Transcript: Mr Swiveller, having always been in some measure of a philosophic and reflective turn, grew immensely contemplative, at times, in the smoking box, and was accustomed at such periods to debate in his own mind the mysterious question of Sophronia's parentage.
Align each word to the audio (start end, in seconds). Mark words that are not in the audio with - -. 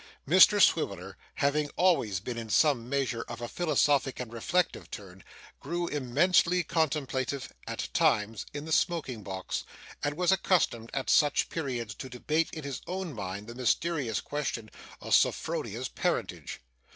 Mr 0.27 0.59
Swiveller, 0.59 1.15
having 1.35 1.69
always 1.75 2.19
been 2.19 2.35
in 2.35 2.49
some 2.49 2.89
measure 2.89 3.21
of 3.27 3.39
a 3.39 3.47
philosophic 3.47 4.19
and 4.19 4.33
reflective 4.33 4.89
turn, 4.89 5.23
grew 5.59 5.85
immensely 5.87 6.63
contemplative, 6.63 7.53
at 7.67 7.87
times, 7.93 8.43
in 8.51 8.65
the 8.65 8.71
smoking 8.71 9.21
box, 9.21 9.63
and 10.03 10.17
was 10.17 10.31
accustomed 10.31 10.89
at 10.95 11.07
such 11.07 11.49
periods 11.49 11.93
to 11.93 12.09
debate 12.09 12.49
in 12.51 12.63
his 12.63 12.81
own 12.87 13.13
mind 13.13 13.45
the 13.45 13.53
mysterious 13.53 14.21
question 14.21 14.71
of 15.01 15.13
Sophronia's 15.13 15.87
parentage. 15.87 16.61